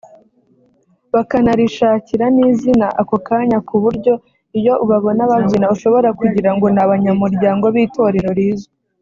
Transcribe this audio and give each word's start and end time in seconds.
bakanarishakira 1.13 2.25
n’izina 2.37 2.87
ako 3.01 3.15
kanya 3.27 3.57
ku 3.67 3.75
buryo 3.83 4.13
iyo 4.59 4.73
ubabona 4.83 5.21
babyina 5.31 5.67
ushobora 5.75 6.09
kugira 6.19 6.49
ngo 6.55 6.65
ni 6.73 6.79
abanyamuryango 6.85 7.65
b’itorero 7.75 8.31
rizwi 8.39 8.71